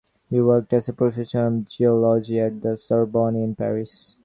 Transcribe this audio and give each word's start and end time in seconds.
He 0.31 0.41
worked 0.41 0.73
as 0.73 0.89
a 0.89 0.93
professor 0.93 1.45
of 1.45 1.67
geology 1.69 2.39
at 2.39 2.59
the 2.63 2.75
Sorbonne 2.75 3.35
in 3.35 3.53
Paris. 3.53 4.15